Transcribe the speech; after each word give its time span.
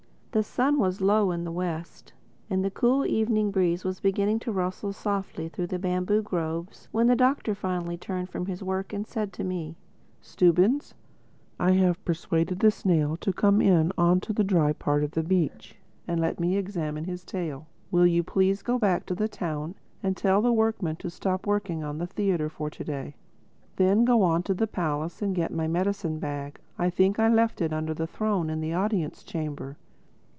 The 0.33 0.43
sun 0.43 0.79
was 0.79 1.01
low 1.01 1.31
in 1.31 1.43
the 1.43 1.51
West 1.51 2.13
and 2.49 2.63
the 2.63 2.71
cool 2.71 3.05
evening 3.05 3.51
breeze 3.51 3.83
was 3.83 3.99
beginning 3.99 4.39
to 4.39 4.51
rustle 4.53 4.93
softly 4.93 5.49
through 5.49 5.67
the 5.67 5.77
bamboo 5.77 6.21
groves 6.21 6.87
when 6.93 7.07
the 7.07 7.17
Doctor 7.17 7.53
finally 7.53 7.97
turned 7.97 8.29
from 8.29 8.45
his 8.45 8.63
work 8.63 8.93
and 8.93 9.05
said 9.05 9.33
to 9.33 9.43
me, 9.43 9.75
"Stubbins, 10.21 10.93
I 11.59 11.71
have 11.71 12.01
persuaded 12.05 12.59
the 12.59 12.71
snail 12.71 13.17
to 13.17 13.33
come 13.33 13.61
in 13.61 13.91
on 13.97 14.21
to 14.21 14.31
the 14.31 14.45
dry 14.45 14.71
part 14.71 15.03
of 15.03 15.11
the 15.11 15.21
beach 15.21 15.75
and 16.07 16.21
let 16.21 16.39
me 16.39 16.55
examine 16.55 17.03
his 17.03 17.25
tail. 17.25 17.67
Will 17.91 18.07
you 18.07 18.23
please 18.23 18.61
go 18.61 18.79
back 18.79 19.05
to 19.07 19.15
the 19.15 19.27
town 19.27 19.75
and 20.01 20.15
tell 20.15 20.41
the 20.41 20.53
workmen 20.53 20.95
to 20.99 21.09
stop 21.09 21.45
working 21.45 21.83
on 21.83 21.97
the 21.97 22.07
theatre 22.07 22.47
for 22.47 22.69
to 22.69 22.85
day? 22.85 23.15
Then 23.75 24.05
go 24.05 24.21
on 24.21 24.43
to 24.43 24.53
the 24.53 24.65
palace 24.65 25.21
and 25.21 25.35
get 25.35 25.51
my 25.53 25.67
medicine 25.67 26.19
bag. 26.19 26.57
I 26.79 26.89
think 26.89 27.19
I 27.19 27.27
left 27.27 27.59
it 27.59 27.73
under 27.73 27.93
the 27.93 28.07
throne 28.07 28.49
in 28.49 28.61
the 28.61 28.73
Audience 28.73 29.23
Chamber." 29.23 29.75